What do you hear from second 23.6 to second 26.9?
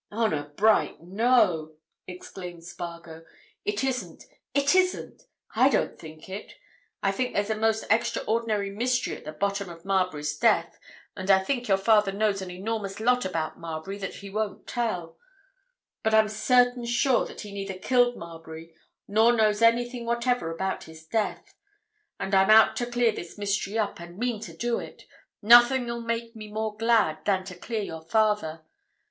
up, and mean to do it, nothing'll make me more